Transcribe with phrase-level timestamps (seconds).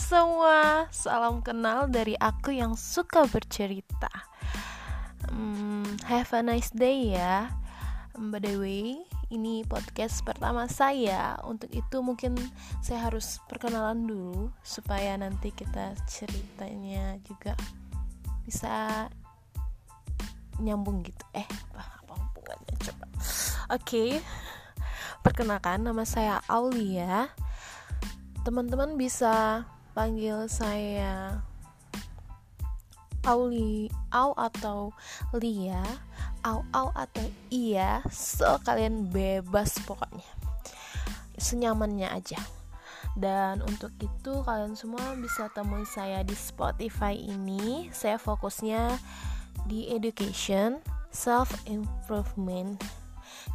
[0.00, 4.08] semua, salam kenal dari aku yang suka bercerita.
[5.28, 7.52] Hmm, have a nice day ya.
[8.16, 11.36] By the way, ini podcast pertama saya.
[11.44, 12.32] Untuk itu mungkin
[12.80, 17.52] saya harus perkenalan dulu supaya nanti kita ceritanya juga
[18.48, 19.04] bisa
[20.64, 21.24] nyambung gitu.
[21.36, 23.04] Eh, apa apa hubungannya coba?
[23.76, 23.84] Oke.
[23.84, 24.10] Okay.
[25.20, 27.28] Perkenalkan nama saya Aulia.
[28.48, 31.42] Teman-teman bisa panggil saya
[33.20, 34.96] Auli Au atau
[35.36, 35.84] Lia
[36.40, 40.24] Au Au atau Iya So kalian bebas pokoknya.
[41.36, 42.40] Senyamannya aja.
[43.16, 47.92] Dan untuk itu kalian semua bisa temui saya di Spotify ini.
[47.92, 48.96] Saya fokusnya
[49.68, 50.80] di education,
[51.12, 52.80] self improvement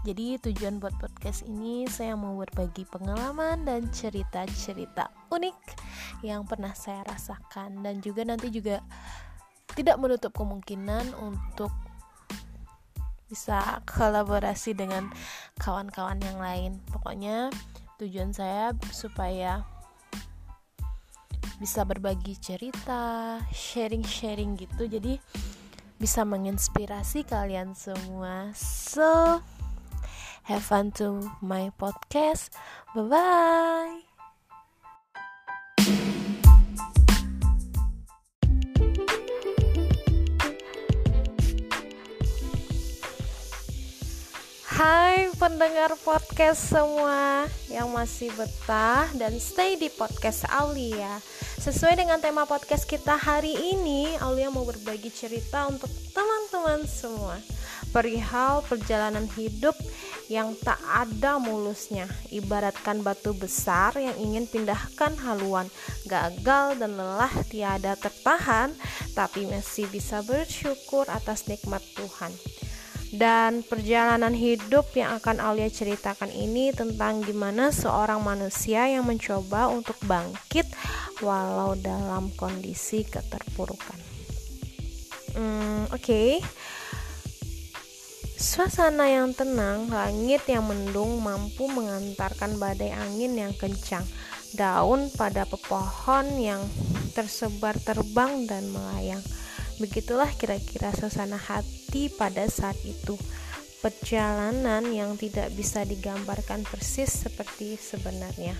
[0.05, 5.57] jadi tujuan buat podcast ini saya mau berbagi pengalaman dan cerita-cerita unik
[6.21, 8.81] yang pernah saya rasakan dan juga nanti juga
[9.75, 11.73] tidak menutup kemungkinan untuk
[13.25, 15.11] bisa kolaborasi dengan
[15.59, 16.71] kawan-kawan yang lain.
[16.93, 17.51] Pokoknya
[17.99, 19.65] tujuan saya supaya
[21.57, 24.87] bisa berbagi cerita, sharing-sharing gitu.
[24.87, 25.17] Jadi
[25.95, 28.51] bisa menginspirasi kalian semua.
[28.55, 29.39] So,
[30.45, 32.53] Have fun to my podcast.
[32.93, 33.97] Bye bye.
[44.69, 51.25] Hai pendengar podcast semua yang masih betah dan stay di podcast Aulia.
[51.57, 57.41] Sesuai dengan tema podcast kita hari ini, Aulia mau berbagi cerita untuk teman-teman semua
[57.95, 59.71] perihal perjalanan hidup
[60.27, 65.69] yang tak ada mulusnya, ibaratkan batu besar yang ingin pindahkan haluan,
[66.09, 68.73] gagal dan lelah tiada tertahan,
[69.13, 72.33] tapi masih bisa bersyukur atas nikmat Tuhan.
[73.15, 79.95] Dan perjalanan hidup yang akan Aulia ceritakan ini tentang gimana seorang manusia yang mencoba untuk
[80.03, 80.67] bangkit
[81.23, 83.95] walau dalam kondisi keterpurukan.
[85.35, 86.31] Hmm, Oke, okay.
[88.35, 94.03] Suasana yang tenang, langit yang mendung mampu mengantarkan badai angin yang kencang.
[94.51, 96.59] Daun pada pepohon yang
[97.15, 99.23] tersebar terbang dan melayang.
[99.79, 103.15] Begitulah kira-kira suasana hati pada saat itu.
[103.79, 108.59] Perjalanan yang tidak bisa digambarkan persis seperti sebenarnya.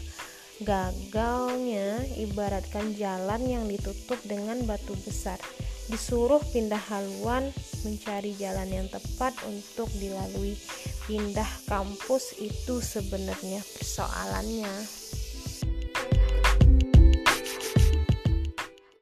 [0.64, 5.36] Gagalnya ibaratkan jalan yang ditutup dengan batu besar.
[5.92, 7.52] Disuruh pindah haluan
[7.84, 10.56] mencari jalan yang tepat untuk dilalui.
[11.12, 14.74] Pindah kampus itu sebenarnya persoalannya